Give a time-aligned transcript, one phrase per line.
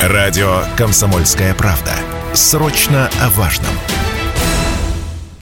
[0.00, 1.90] Радио «Комсомольская правда».
[2.32, 3.72] Срочно о важном.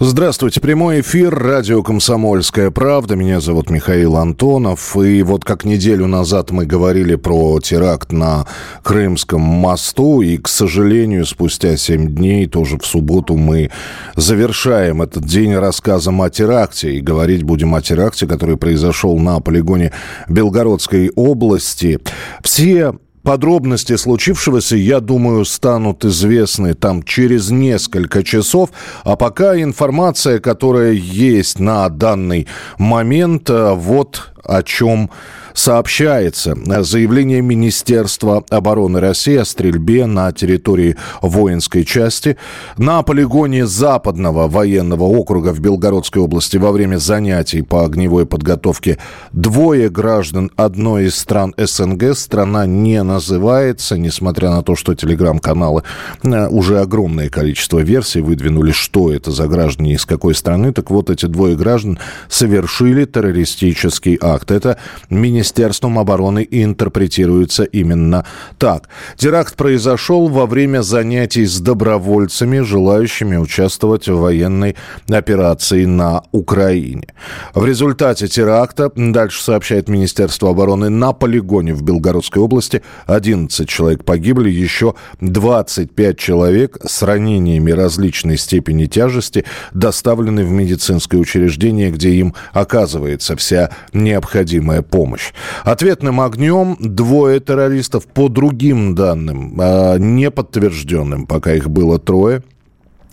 [0.00, 3.16] Здравствуйте, прямой эфир, радио «Комсомольская правда».
[3.16, 4.96] Меня зовут Михаил Антонов.
[4.96, 8.46] И вот как неделю назад мы говорили про теракт на
[8.82, 10.23] Крымском мосту.
[10.23, 13.70] И, к сожалению, спустя семь дней, тоже в субботу, мы
[14.16, 16.95] завершаем этот день рассказом о теракте.
[16.95, 19.93] И говорить будем о теракте, который произошел на полигоне
[20.29, 22.00] Белгородской области.
[22.43, 22.95] Все
[23.27, 28.70] Подробности случившегося, я думаю, станут известны там через несколько часов.
[29.02, 32.46] А пока информация, которая есть на данный
[32.78, 35.10] момент, э, вот о чем
[35.56, 36.55] сообщается.
[36.83, 42.37] Заявление Министерства обороны России о стрельбе на территории воинской части
[42.77, 48.98] на полигоне Западного военного округа в Белгородской области во время занятий по огневой подготовке
[49.32, 52.15] двое граждан одной из стран СНГ.
[52.15, 55.82] Страна не называется, несмотря на то, что телеграм-каналы
[56.23, 60.73] э, уже огромное количество версий выдвинули, что это за граждане из какой страны.
[60.74, 64.50] Так вот, эти двое граждан совершили террористический акт.
[64.50, 64.77] Это
[65.09, 68.27] Министерство Министерством обороны и интерпретируется именно
[68.59, 68.89] так.
[69.16, 74.75] Теракт произошел во время занятий с добровольцами, желающими участвовать в военной
[75.09, 77.15] операции на Украине.
[77.55, 84.50] В результате теракта, дальше сообщает Министерство обороны, на полигоне в Белгородской области 11 человек погибли,
[84.50, 93.37] еще 25 человек с ранениями различной степени тяжести доставлены в медицинское учреждение, где им оказывается
[93.37, 95.33] вся необходимая помощь.
[95.65, 102.43] Ответным огнем двое террористов, по другим данным, а, не подтвержденным, пока их было трое,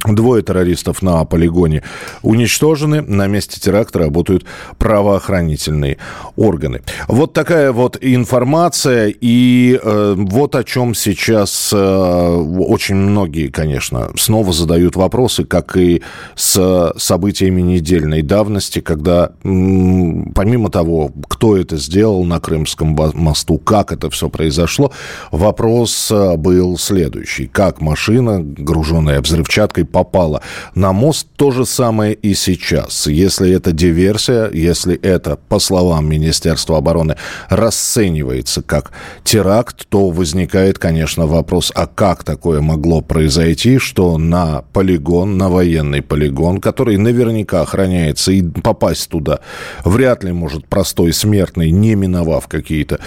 [0.06, 1.84] Двое террористов на полигоне
[2.22, 3.02] уничтожены.
[3.02, 4.46] На месте теракта работают
[4.78, 5.98] правоохранительные
[6.36, 6.82] органы.
[7.08, 9.14] Вот такая вот информация.
[9.22, 16.02] И э, вот о чем сейчас э, очень многие, конечно, снова задают вопросы, как и
[16.36, 23.92] с событиями недельной давности, когда м, помимо того, кто это сделал на Крымском мосту, как
[23.92, 24.92] это все произошло,
[25.32, 27.48] вопрос э, был следующий.
[27.48, 30.42] Как машина, груженная взрывчаткой, попала
[30.76, 31.28] на мост.
[31.38, 33.08] То же самое и сейчас.
[33.08, 37.16] Если это диверсия, если это, по словам Министерства обороны,
[37.50, 38.92] расценивается как
[39.24, 46.02] теракт, то возникает, конечно, вопрос, а как такое могло произойти, что на полигон, на военный
[46.02, 49.40] полигон, который наверняка охраняется, и попасть туда
[49.86, 53.00] вряд ли может простой смертный, не миновав какие-то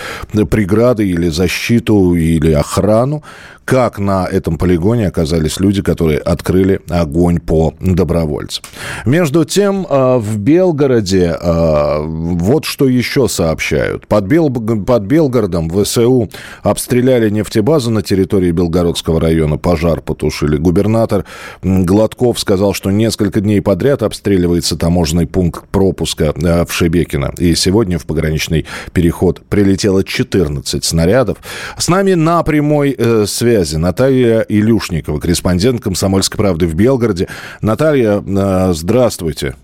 [0.51, 3.25] преграды или защиту, или охрану,
[3.67, 8.65] как на этом полигоне оказались люди, которые открыли огонь по добровольцам.
[9.05, 14.07] Между тем, э, в Белгороде э, вот что еще сообщают.
[14.07, 14.51] Под, Бел...
[14.51, 16.31] под Белгородом ВСУ
[16.63, 20.57] обстреляли нефтебазу на территории Белгородского района, пожар потушили.
[20.57, 21.25] Губернатор
[21.63, 27.33] Гладков сказал, что несколько дней подряд обстреливается таможенный пункт пропуска э, в Шебекино.
[27.39, 31.39] И сегодня в пограничный переход прилетело 14 снарядов.
[31.77, 32.97] С нами на прямой
[33.27, 37.29] связи связи Наталья Илюшникова, корреспондент «Комсомольской правды» в Белгороде.
[37.63, 39.55] Наталья, э, здравствуйте.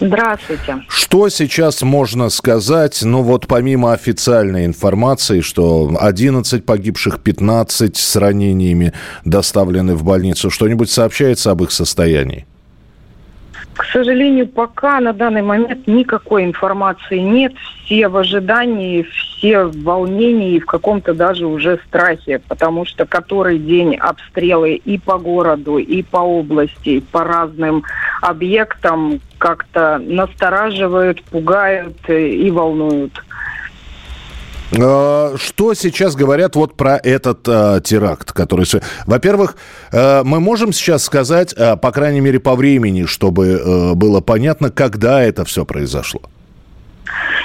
[0.00, 0.82] Здравствуйте.
[0.88, 8.94] Что сейчас можно сказать, ну вот помимо официальной информации, что 11 погибших, 15 с ранениями
[9.24, 12.46] доставлены в больницу, что-нибудь сообщается об их состоянии?
[13.74, 17.54] К сожалению, пока на данный момент никакой информации нет.
[17.84, 23.58] Все в ожидании, все в волнении и в каком-то даже уже страхе, потому что который
[23.58, 27.82] день обстрелы и по городу, и по области, и по разным
[28.20, 33.12] объектам как-то настораживают, пугают и волнуют.
[34.78, 38.66] А, что сейчас говорят вот про этот э, теракт, который...
[39.06, 39.56] Во-первых,
[39.92, 44.70] э, мы можем сейчас сказать, э, по крайней мере, по времени, чтобы э, было понятно,
[44.70, 46.22] когда это все произошло?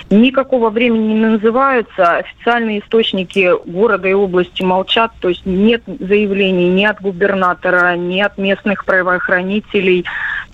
[0.10, 2.18] Никакого времени не называются.
[2.18, 5.12] Официальные источники города и области молчат.
[5.20, 10.06] То есть нет заявлений ни от губернатора, ни от местных правоохранителей.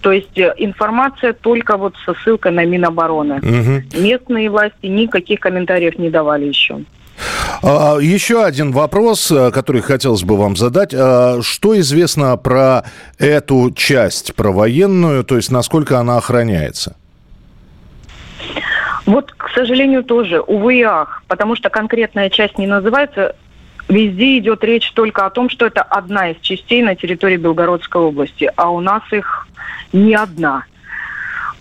[0.04, 3.38] То есть э, информация только вот со ссылкой на Минобороны.
[3.38, 4.02] Угу.
[4.02, 6.82] Местные власти никаких комментариев не давали еще.
[7.64, 10.94] А, еще один вопрос, э, который хотелось бы вам задать.
[10.94, 12.84] А, что известно про
[13.18, 16.98] эту часть, про военную, то есть насколько она охраняется?
[19.06, 23.38] Вот, к сожалению, тоже, увы и ах, потому что конкретная часть не называется.
[23.88, 28.52] Везде идет речь только о том, что это одна из частей на территории Белгородской области,
[28.56, 29.48] а у нас их
[29.94, 30.66] не одна.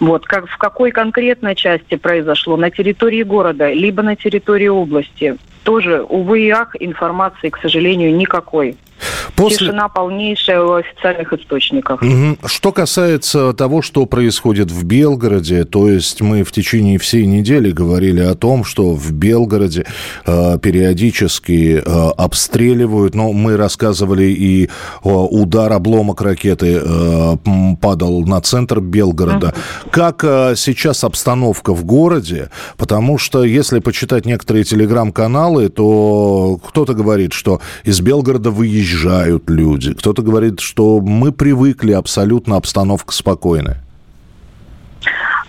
[0.00, 6.02] Вот, как, в какой конкретной части произошло, на территории города, либо на территории области, тоже,
[6.02, 8.76] увы и ах, информации, к сожалению, никакой.
[9.42, 9.66] После...
[9.66, 12.00] Тишина полнейшая у официальных источников.
[12.46, 18.20] Что касается того, что происходит в Белгороде, то есть мы в течение всей недели говорили
[18.20, 19.84] о том, что в Белгороде
[20.24, 24.68] э, периодически э, обстреливают, но мы рассказывали и э,
[25.02, 27.36] удар, обломок ракеты э,
[27.80, 29.48] падал на центр Белгорода.
[29.48, 29.90] Угу.
[29.90, 32.50] Как э, сейчас обстановка в городе?
[32.76, 39.94] Потому что если почитать некоторые телеграм-каналы, то кто-то говорит, что из Белгорода выезжают уезжают люди.
[39.94, 43.78] Кто-то говорит, что мы привыкли, абсолютно обстановка спокойная.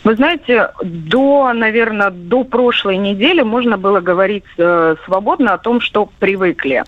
[0.03, 6.09] Вы знаете, до, наверное, до прошлой недели можно было говорить э, свободно о том, что
[6.19, 6.83] привыкли.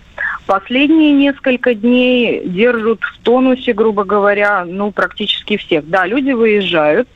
[0.46, 5.90] Последние несколько дней держат в тонусе, грубо говоря, ну, практически всех.
[5.90, 7.08] Да, люди выезжают.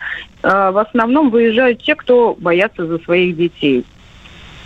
[0.41, 3.83] Э, в основном выезжают те, кто боятся за своих детей.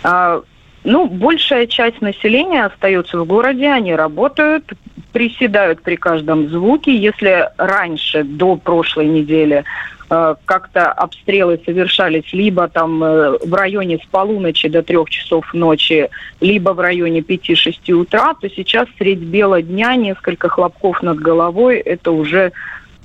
[0.04, 0.40] Э,
[0.84, 4.70] ну, большая часть населения остается в городе, они работают,
[5.12, 6.96] приседают при каждом звуке.
[6.96, 9.64] Если раньше, до прошлой недели,
[10.10, 16.08] э, как-то обстрелы совершались либо там э, в районе с полуночи до трех часов ночи,
[16.40, 22.10] либо в районе 5-6 утра, то сейчас средь бела дня несколько хлопков над головой– это
[22.10, 22.52] уже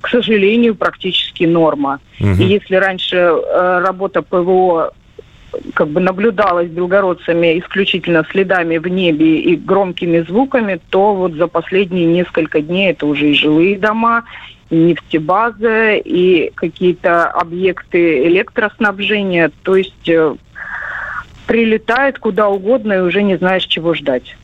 [0.02, 2.00] к сожалению, практически норма.
[2.22, 2.42] Угу.
[2.42, 4.94] И если раньше э, работа ПВО
[5.74, 12.06] как бы наблюдалось белгородцами исключительно следами в небе и громкими звуками, то вот за последние
[12.06, 14.24] несколько дней это уже и жилые дома,
[14.70, 19.52] и нефтебазы, и какие-то объекты электроснабжения.
[19.64, 20.36] То есть э,
[21.48, 24.36] прилетает куда угодно и уже не знаешь, чего ждать.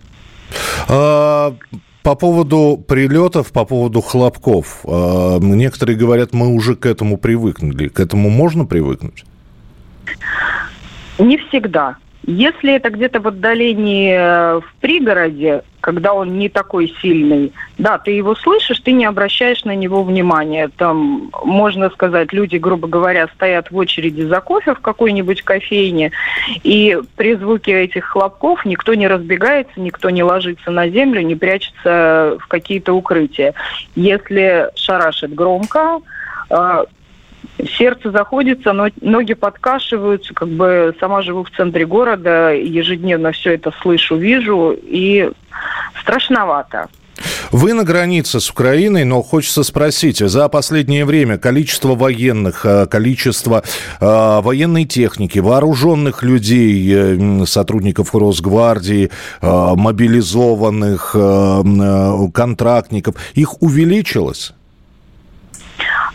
[0.89, 1.53] А,
[2.01, 4.79] по поводу прилетов, по поводу хлопков.
[4.85, 7.89] А, некоторые говорят, мы уже к этому привыкнули.
[7.89, 9.23] К этому можно привыкнуть?
[11.17, 11.97] Не всегда.
[12.27, 18.11] Если это где-то в отдалении э, в пригороде, когда он не такой сильный, да, ты
[18.11, 20.71] его слышишь, ты не обращаешь на него внимания.
[20.75, 26.13] Там, можно сказать, люди, грубо говоря, стоят в очереди за кофе в какой-нибудь кофейне,
[26.63, 32.37] и при звуке этих хлопков никто не разбегается, никто не ложится на землю, не прячется
[32.39, 33.53] в какие-то укрытия.
[33.95, 35.99] Если шарашит громко,
[36.49, 36.85] э,
[37.77, 43.71] сердце заходится, но ноги подкашиваются, как бы сама живу в центре города, ежедневно все это
[43.81, 45.31] слышу, вижу, и
[46.01, 46.89] страшновато.
[47.51, 53.63] Вы на границе с Украиной, но хочется спросить, за последнее время количество военных, э, количество
[53.99, 59.09] э, военной техники, вооруженных людей, э, сотрудников Росгвардии,
[59.41, 61.15] мобилизованных,
[62.33, 64.53] контрактников, их увеличилось?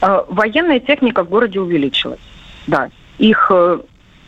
[0.01, 2.21] Э, военная техника в городе увеличилась.
[2.67, 3.79] Да, их, э,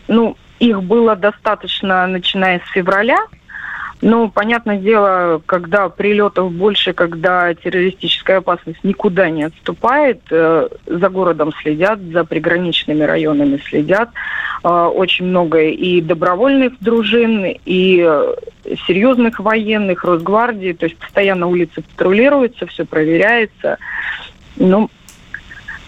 [0.08, 3.18] ну, их было достаточно, начиная с февраля.
[4.02, 11.52] Ну, понятное дело, когда прилетов больше, когда террористическая опасность никуда не отступает, э, за городом
[11.62, 14.10] следят, за приграничными районами следят.
[14.64, 17.96] Очень много и добровольных дружин, и
[18.86, 20.72] серьезных военных, Росгвардии.
[20.72, 23.78] То есть постоянно улицы патрулируются, все проверяется.
[24.56, 24.88] Ну,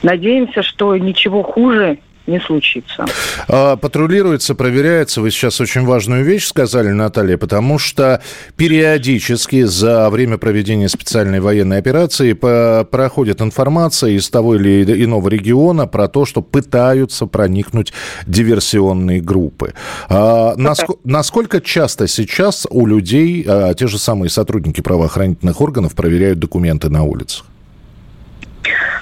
[0.05, 3.06] Надеемся, что ничего хуже не случится.
[3.49, 5.21] А, патрулируется, проверяется.
[5.21, 8.23] Вы сейчас очень важную вещь сказали, Наталья, потому что
[8.56, 16.08] периодически за время проведения специальной военной операции проходит информация из того или иного региона про
[16.08, 17.93] то, что пытаются проникнуть
[18.27, 19.73] диверсионные группы.
[20.08, 26.39] А, наск- насколько часто сейчас у людей а, те же самые сотрудники правоохранительных органов проверяют
[26.39, 27.46] документы на улицах?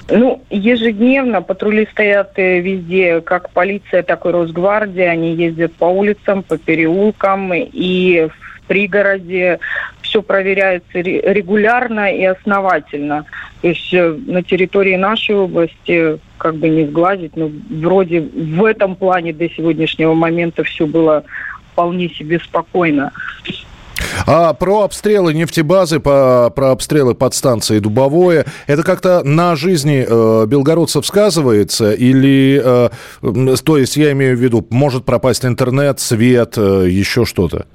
[0.09, 5.09] Ну, ежедневно патрули стоят э, везде, как полиция, так и Росгвардия.
[5.09, 9.59] Они ездят по улицам, по переулкам и в пригороде.
[10.01, 13.25] Все проверяется регулярно и основательно.
[13.61, 18.97] То есть э, на территории нашей области, как бы не сглазить, но вроде в этом
[18.97, 21.23] плане до сегодняшнего момента все было
[21.71, 23.13] вполне себе спокойно.
[24.25, 31.05] А про обстрелы нефтебазы, по, про обстрелы подстанции Дубовое, это как-то на жизни э, белгородцев
[31.05, 31.93] сказывается?
[31.93, 32.89] Или, э,
[33.63, 37.65] то есть я имею в виду, может пропасть интернет, свет, э, еще что-то?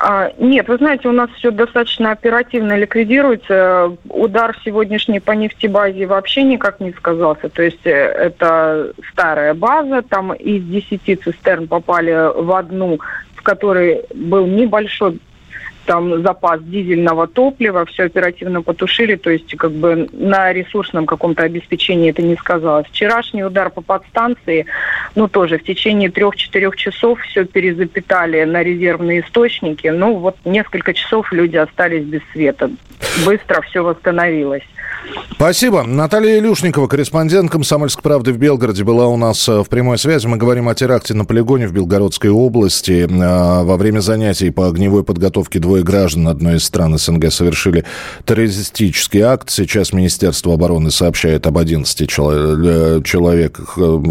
[0.00, 3.96] А, нет, вы знаете, у нас все достаточно оперативно ликвидируется.
[4.08, 7.48] Удар сегодняшний по нефтебазе вообще никак не сказался.
[7.48, 13.00] То есть э, это старая база, там из 10 цистерн попали в одну,
[13.34, 15.18] в которой был небольшой
[15.88, 22.10] там запас дизельного топлива, все оперативно потушили, то есть как бы на ресурсном каком-то обеспечении
[22.10, 22.86] это не сказалось.
[22.88, 24.66] Вчерашний удар по подстанции,
[25.14, 31.32] ну тоже в течение трех-четырех часов все перезапитали на резервные источники, ну вот несколько часов
[31.32, 32.70] люди остались без света.
[33.24, 34.68] Быстро все восстановилось.
[35.38, 35.84] Спасибо.
[35.84, 40.26] Наталья Илюшникова, корреспондент «Комсомольской правды» в Белгороде, была у нас э, в прямой связи.
[40.26, 43.06] Мы говорим о теракте на полигоне в Белгородской области.
[43.08, 47.84] Э, во время занятий по огневой подготовке двое граждан одной из стран СНГ совершили
[48.24, 49.50] террористический акт.
[49.50, 53.60] Сейчас Министерство обороны сообщает об 11 э, человек,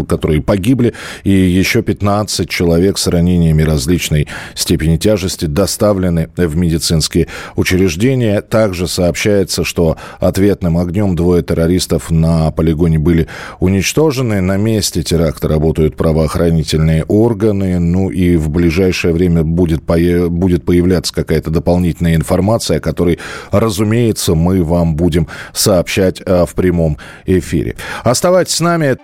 [0.08, 8.40] которые погибли, и еще 15 человек с ранениями различной степени тяжести доставлены в медицинские учреждения.
[8.40, 13.28] Также сообщается, что ответным огнем двое террористов на полигоне были
[13.60, 14.40] уничтожены.
[14.40, 17.78] На месте теракта работают правоохранительные органы.
[17.78, 23.18] Ну и в ближайшее время будет, будет появляться какая-то дополнительная информация, о которой,
[23.50, 27.76] разумеется, мы вам будем сообщать а, в прямом эфире.
[28.04, 28.98] Оставайтесь с нами.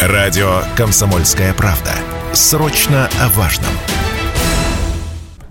[0.00, 1.92] Радио «Комсомольская правда».
[2.32, 3.95] Срочно о важном.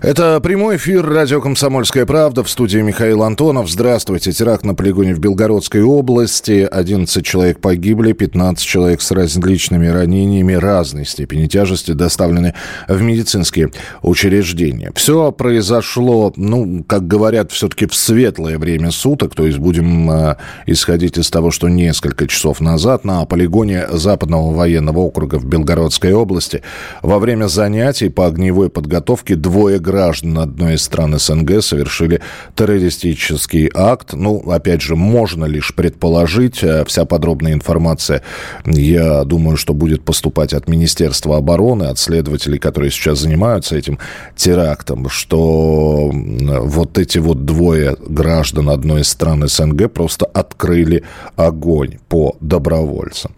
[0.06, 3.68] Это прямой эфир радио «Комсомольская правда» в студии Михаил Антонов.
[3.68, 4.30] Здравствуйте.
[4.30, 6.64] Теракт на полигоне в Белгородской области.
[6.70, 12.54] 11 человек погибли, 15 человек с различными ранениями разной степени тяжести доставлены
[12.86, 14.92] в медицинские учреждения.
[14.94, 20.36] Все произошло, ну, как говорят, все-таки в светлое время суток, то есть будем э,
[20.66, 26.62] исходить из того, что несколько часов назад на полигоне Западного военного округа в Белгородской области
[27.02, 32.20] во время занятий по огневой подготовке двое граждан одной из стран СНГ совершили
[32.54, 34.12] террористический акт.
[34.12, 36.62] Ну, опять же, можно лишь предположить.
[36.62, 38.22] Э, вся подробная информация,
[38.64, 43.98] я думаю, что будет поступать от Министерства обороны, от следователей, которые сейчас занимаются этим
[44.34, 51.04] терактом, что вот эти вот двое граждан одной из стран СНГ просто открыли
[51.36, 53.32] огонь по добровольцам.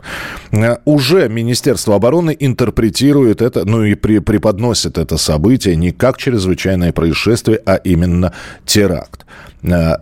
[0.53, 6.38] Э, уже Министерство обороны интерпретирует это, ну и при, преподносит это событие не как через
[6.39, 8.33] чрезвычайное происшествие, а именно
[8.65, 9.27] теракт
[9.63, 9.95] э,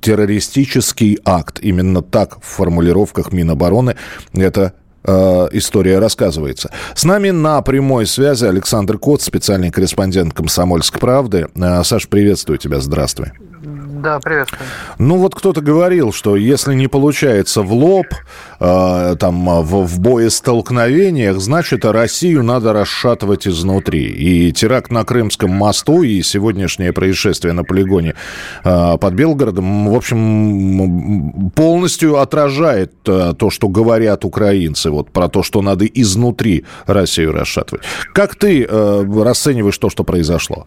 [0.00, 1.58] террористический акт.
[1.60, 3.96] Именно так в формулировках Минобороны
[4.32, 4.74] это
[5.04, 6.70] э, история рассказывается.
[6.94, 11.48] С нами на прямой связи Александр Кот, специальный корреспондент «Комсомольской правды».
[11.56, 13.32] Э, Саш, приветствую тебя, здравствуй.
[14.00, 14.62] Да, приветствую.
[14.98, 18.06] Ну вот кто-то говорил, что если не получается в лоб,
[18.58, 24.06] э, там в, в боестолкновениях, значит Россию надо расшатывать изнутри.
[24.06, 28.14] И теракт на Крымском мосту и сегодняшнее происшествие на полигоне
[28.64, 35.42] э, под Белгородом, в общем, полностью отражает э, то, что говорят украинцы, вот про то,
[35.42, 37.84] что надо изнутри Россию расшатывать.
[38.14, 40.66] Как ты э, расцениваешь то, что произошло?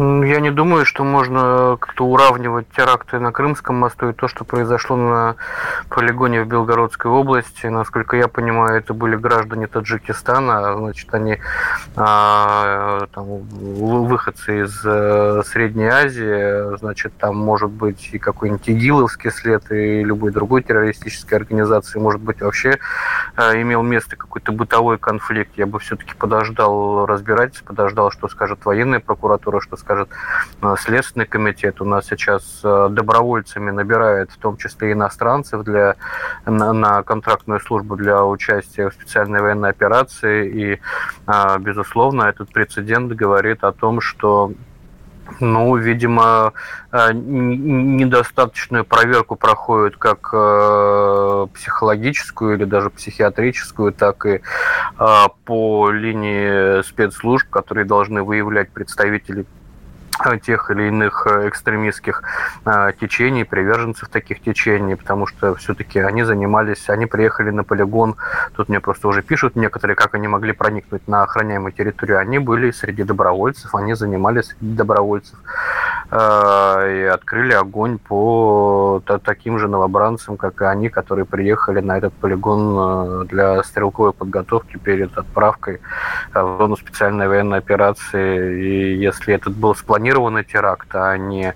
[0.00, 4.96] Я не думаю, что можно как-то уравнивать теракты на Крымском мосту и то, что произошло
[4.96, 5.36] на
[5.90, 7.66] полигоне в Белгородской области.
[7.66, 11.38] Насколько я понимаю, это были граждане Таджикистана, значит, они
[11.96, 19.70] а, там, выходцы из а, Средней Азии, значит, там может быть и какой-нибудь ИГИЛовский след,
[19.70, 22.78] и любой другой террористической организации, может быть, вообще
[23.36, 25.58] а, имел место какой-то бытовой конфликт.
[25.58, 30.08] Я бы все-таки подождал разбирательств, подождал, что скажет военная прокуратура, что скажет скажет
[30.62, 31.80] э, Следственный комитет.
[31.80, 35.96] У нас сейчас э, добровольцами набирают в том числе иностранцев для,
[36.46, 40.48] на, на контрактную службу для участия в специальной военной операции.
[40.48, 40.80] И,
[41.26, 44.52] э, безусловно, этот прецедент говорит о том, что
[45.38, 46.54] ну, видимо,
[46.92, 50.30] недостаточную проверку проходит как
[51.52, 54.40] психологическую или даже психиатрическую, так и
[55.44, 59.46] по линии спецслужб, которые должны выявлять представителей
[60.38, 62.22] тех или иных э, экстремистских
[62.64, 68.16] э, течений, приверженцев таких течений, потому что все-таки они занимались, они приехали на полигон,
[68.54, 72.70] тут мне просто уже пишут некоторые, как они могли проникнуть на охраняемую территорию, они были
[72.70, 75.38] среди добровольцев, они занимались среди добровольцев
[76.12, 83.26] и открыли огонь по таким же новобранцам, как и они, которые приехали на этот полигон
[83.26, 85.80] для стрелковой подготовки перед отправкой
[86.34, 88.60] в зону специальной военной операции.
[88.60, 91.54] И если этот был спланирован спланированный теракт, а не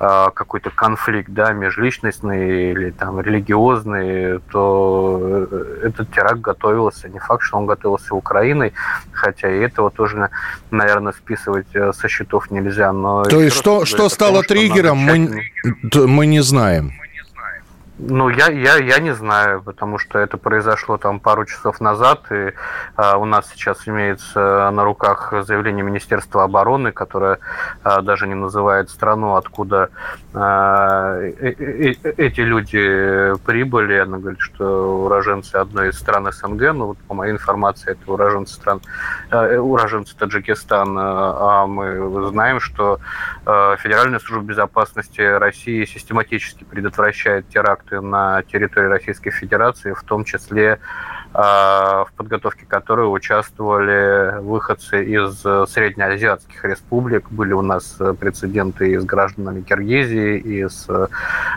[0.00, 7.08] э, какой-то конфликт, да, межличностный или там религиозный, то э, этот теракт готовился.
[7.08, 8.72] Не факт, что он готовился Украиной,
[9.12, 10.30] хотя и этого тоже,
[10.70, 12.92] наверное, списывать э, со счетов нельзя.
[12.92, 15.42] Но то есть что, что стало триггером, мы,
[15.92, 16.92] мы не знаем.
[18.04, 22.52] Ну, я, я, я не знаю, потому что это произошло там пару часов назад, и
[22.96, 27.38] а, у нас сейчас имеется на руках заявление Министерства обороны, которое
[27.84, 29.90] а, даже не называет страну, откуда
[30.34, 33.94] а, э, э, э, эти люди прибыли.
[33.98, 38.54] Она говорит, что уроженцы одной из стран СНГ, ну, вот, по моей информации, это уроженцы
[38.54, 38.80] стран,
[39.30, 42.98] э, уроженцы Таджикистана, а мы знаем, что
[43.46, 50.24] э, Федеральная служба безопасности России систематически предотвращает теракты проекты на территории Российской Федерации, в том
[50.24, 50.78] числе
[51.34, 57.30] а, в подготовке которой участвовали выходцы из среднеазиатских республик.
[57.30, 60.88] Были у нас прецеденты и с гражданами Киргизии, и с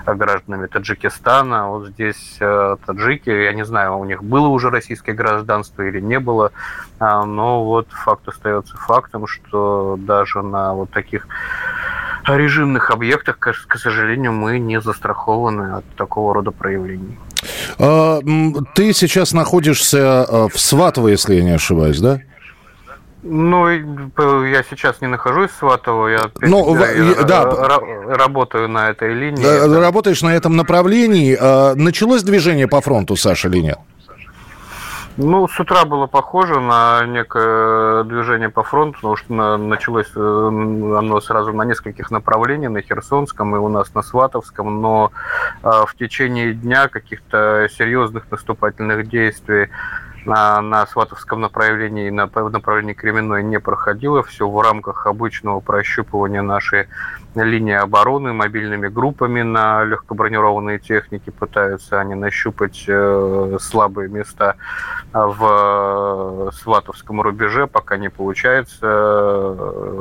[0.05, 1.69] гражданами Таджикистана.
[1.69, 6.19] Вот здесь э, таджики, я не знаю, у них было уже российское гражданство или не
[6.19, 6.51] было,
[6.99, 11.27] а, но вот факт остается фактом, что даже на вот таких
[12.33, 17.17] режимных объектах, к сожалению, мы не застрахованы от такого рода проявлений.
[17.79, 18.19] А,
[18.73, 22.19] ты сейчас находишься а, в Сватово, если я не ошибаюсь, да?
[23.27, 27.43] Ну, я сейчас не нахожусь в Сватово, я, ну, я да.
[28.07, 29.79] работаю на этой линии.
[29.79, 31.35] Работаешь на этом направлении.
[31.39, 33.79] А, началось движение по фронту, Саша, или нет?
[35.17, 41.21] Ну, с утра было похоже на некое движение по фронту, потому что началось э, оно
[41.21, 45.13] сразу на нескольких направлениях, на Херсонском и у нас на Сватовском, но
[45.63, 49.69] а, в течение дня каких-то серьезных наступательных действий
[50.25, 54.21] на, на Сватовском направлении, на направлении Кременной не проходило.
[54.21, 56.87] Все в рамках обычного прощупывания нашей
[57.43, 61.29] линии обороны мобильными группами на легкобронированные техники.
[61.29, 64.55] Пытаются они нащупать э, слабые места
[65.11, 67.67] в Сватовском рубеже.
[67.67, 68.85] Пока не получается.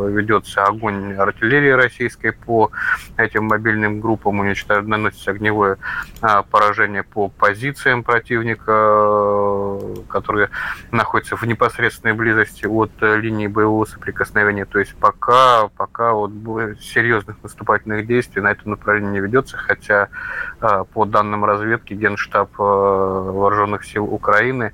[0.09, 2.71] Ведется огонь артиллерии российской по
[3.17, 4.41] этим мобильным группам.
[4.41, 5.77] Уничтожается, наносится огневое
[6.21, 10.51] а, поражение по позициям противника, которые
[10.91, 14.65] находятся в непосредственной близости от э, линии боевого соприкосновения.
[14.65, 16.31] То есть пока, пока вот
[17.25, 20.09] серьезных наступательных действий на этом направлении не ведется, хотя
[20.61, 24.73] э, по данным разведки Генштаб э, Вооруженных сил Украины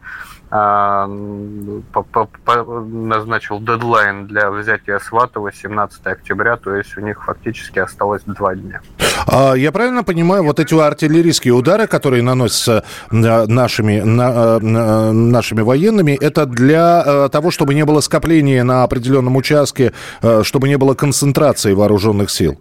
[2.91, 8.81] назначил дедлайн для взятия Сватова 17 октября, то есть у них фактически осталось два дня.
[9.27, 17.03] А, я правильно понимаю, вот эти артиллерийские удары, которые наносятся нашими, нашими военными, это для
[17.05, 22.31] э, того, чтобы не было скопления на определенном участке, э, чтобы не было концентрации вооруженных
[22.31, 22.59] сил?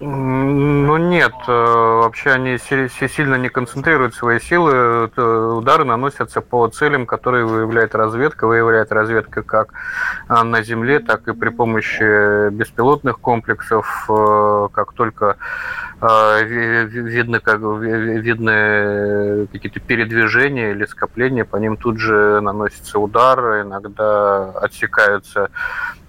[0.00, 5.10] Ну нет, э, вообще они сильно не концентрируют свои силы,
[5.56, 9.72] удары наносятся по целям, которые выявляет разведка, выявляет разведка как
[10.28, 17.60] а, на земле, так и при помощи беспилотных комплексов, э, как только э, видно, как,
[17.60, 25.50] видны какие-то передвижения или скопления, по ним тут же наносится удар, иногда отсекаются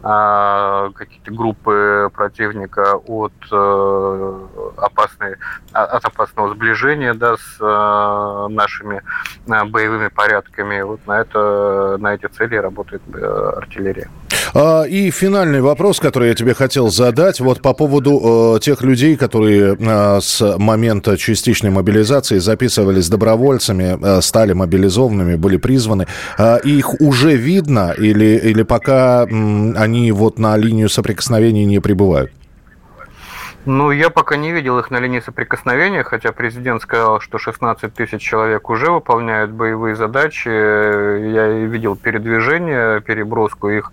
[0.02, 4.48] а, какие-то группы противника от э,
[4.78, 5.36] опасной,
[5.74, 9.02] а, от опасного сближения да, с э, нашими
[9.46, 10.82] э, боевыми порядками.
[10.84, 14.10] Вот на, это, на эти цели работает артиллерия.
[14.54, 19.16] А, и финальный вопрос, который я тебе хотел задать, вот по поводу э, тех людей,
[19.16, 26.08] которые э, с момента частичной мобилизации записывались добровольцами, э, стали мобилизованными, были призваны.
[26.38, 32.32] Э, их уже видно или, или пока они вот на линию соприкосновения не прибывают?
[33.72, 38.20] Ну, я пока не видел их на линии соприкосновения, хотя президент сказал, что 16 тысяч
[38.20, 40.48] человек уже выполняют боевые задачи.
[40.48, 43.92] Я видел передвижение, переброску их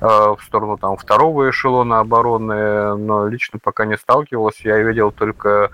[0.00, 4.70] э, в сторону там, второго эшелона обороны, но лично пока не сталкивался.
[4.70, 5.70] Я видел только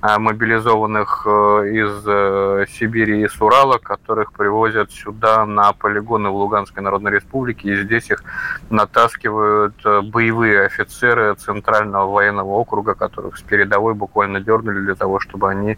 [0.00, 1.30] э, мобилизованных э,
[1.72, 7.82] из Сибири и с Урала, которых привозят сюда на полигоны в Луганской Народной Республике, и
[7.82, 8.22] здесь их
[8.70, 15.50] натаскивают боевые офицеры Центрального военного округа округа, которых с передовой буквально дернули для того, чтобы
[15.50, 15.76] они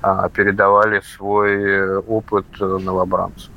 [0.00, 3.52] а, передавали свой э, опыт э, новобранцам.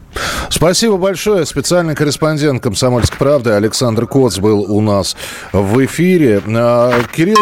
[0.49, 1.45] Спасибо большое.
[1.45, 5.15] Специальный корреспондент «Комсомольской правды» Александр Коц был у нас
[5.51, 6.41] в эфире.
[6.47, 7.35] А, Кирилл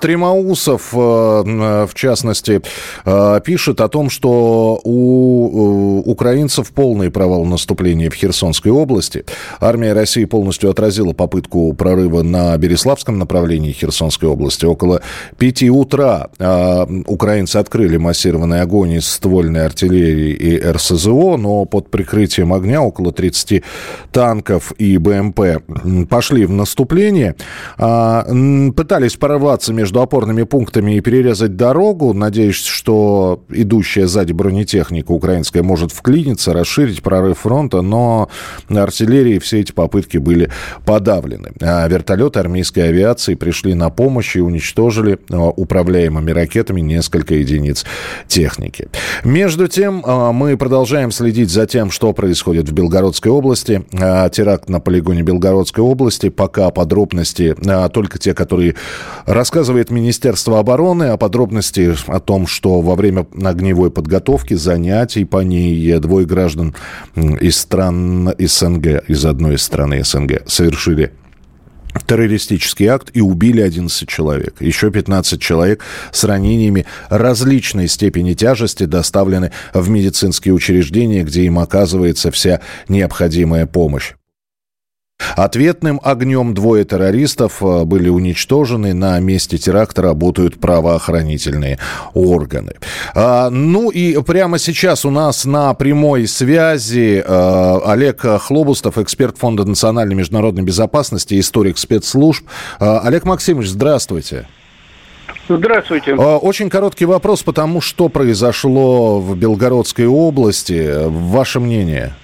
[0.00, 2.62] Тремаусов, э, в частности,
[3.04, 9.24] э, пишет о том, что у украинцев полный провал наступления в Херсонской области.
[9.60, 14.64] Армия России полностью отразила попытку прорыва на Береславском направлении Херсонской области.
[14.64, 15.02] Около
[15.38, 22.25] пяти утра а, украинцы открыли массированный огонь из ствольной артиллерии и РСЗО, но под прикрытием
[22.26, 23.62] прикрытием огня, около 30
[24.12, 25.62] танков и БМП
[26.08, 27.36] пошли в наступление.
[27.78, 28.26] А,
[28.74, 35.92] пытались прорваться между опорными пунктами и перерезать дорогу, надеясь, что идущая сзади бронетехника украинская может
[35.92, 38.28] вклиниться, расширить прорыв фронта, но
[38.68, 40.50] артиллерии все эти попытки были
[40.84, 41.52] подавлены.
[41.60, 47.84] А вертолеты армейской авиации пришли на помощь и уничтожили а, управляемыми ракетами несколько единиц
[48.26, 48.88] техники.
[49.24, 53.84] Между тем, а, мы продолжаем следить за тем, что происходит в Белгородской области.
[53.92, 56.28] А, теракт на полигоне Белгородской области.
[56.28, 57.56] Пока подробности
[57.92, 58.74] только те, которые
[59.26, 65.98] рассказывает Министерство обороны, а подробности о том, что во время огневой подготовки занятий по ней
[65.98, 66.74] двое граждан
[67.14, 71.12] из стран СНГ, из одной из стран СНГ, совершили
[72.04, 74.60] террористический акт и убили 11 человек.
[74.60, 75.82] Еще 15 человек
[76.12, 84.14] с ранениями различной степени тяжести доставлены в медицинские учреждения, где им оказывается вся необходимая помощь.
[85.36, 88.94] Ответным огнем двое террористов э, были уничтожены.
[88.94, 91.78] На месте теракта работают правоохранительные
[92.14, 92.72] органы.
[93.14, 99.66] А, ну и прямо сейчас у нас на прямой связи э, Олег Хлобустов, эксперт Фонда
[99.66, 102.46] национальной международной безопасности, историк спецслужб.
[102.80, 104.46] Э, Олег Максимович, здравствуйте.
[105.48, 106.14] Здравствуйте.
[106.14, 110.92] Очень короткий вопрос, потому что произошло в Белгородской области.
[111.06, 112.14] Ваше мнение?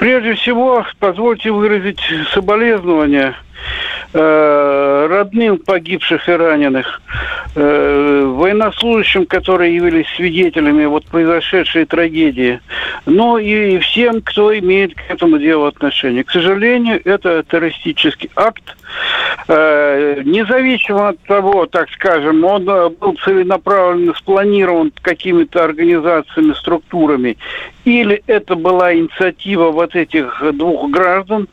[0.00, 2.00] Прежде всего, позвольте выразить
[2.32, 3.36] соболезнования
[4.12, 7.00] родным погибших и раненых,
[7.54, 12.60] э, военнослужащим, которые явились свидетелями вот произошедшей трагедии,
[13.06, 16.24] но и всем, кто имеет к этому делу отношение.
[16.24, 18.76] К сожалению, это террористический акт,
[19.48, 27.36] Э, независимо от того, так скажем, он э, был целенаправленно спланирован какими-то организациями, структурами,
[27.84, 31.48] или это была инициатива вот этих двух граждан,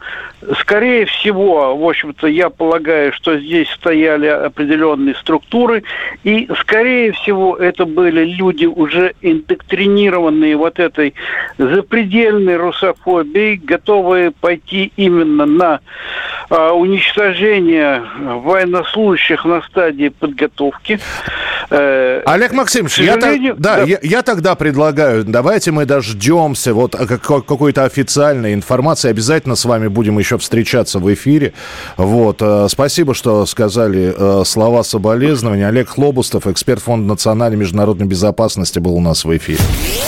[0.59, 5.83] скорее всего, в общем-то, я полагаю, что здесь стояли определенные структуры,
[6.23, 11.15] и, скорее всего, это были люди, уже индоктринированные вот этой
[11.57, 15.79] запредельной русофобией, готовые пойти именно на
[16.49, 20.99] а, уничтожение военнослужащих на стадии подготовки.
[21.69, 23.83] Э, Олег Максимович, я, так, да, да.
[23.83, 29.09] Я, я тогда предлагаю, давайте мы дождемся вот какой-то официальной информации.
[29.09, 31.53] Обязательно с вами будем еще встречаться в эфире.
[31.95, 32.37] Вот.
[32.41, 35.67] Э, спасибо, что сказали э, слова соболезнования.
[35.67, 39.59] Олег Хлобустов, эксперт Фонда национальной международной безопасности, был у нас в эфире.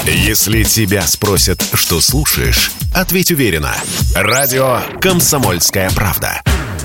[0.05, 3.73] Если тебя спросят, что слушаешь, ответь уверенно.
[4.15, 6.41] Радио «Комсомольская правда».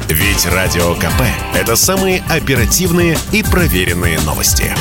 [0.09, 1.23] Ведь Радио КП–
[1.55, 4.75] это самые оперативные и проверенные новости.